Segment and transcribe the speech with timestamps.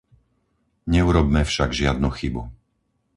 [0.91, 2.43] Neurobme však žiadnu chybu.